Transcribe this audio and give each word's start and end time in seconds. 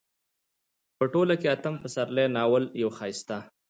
په 0.97 1.03
ټوله 1.13 1.33
کې 1.41 1.47
اتم 1.55 1.75
پسرلی 1.83 2.25
ناول 2.35 2.63
يو 2.81 2.89
ښايسته 2.97 3.37